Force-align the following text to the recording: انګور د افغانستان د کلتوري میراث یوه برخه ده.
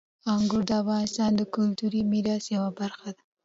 انګور 0.33 0.63
د 0.69 0.71
افغانستان 0.81 1.31
د 1.35 1.41
کلتوري 1.55 2.01
میراث 2.11 2.43
یوه 2.55 2.69
برخه 2.79 3.09
ده. 3.15 3.21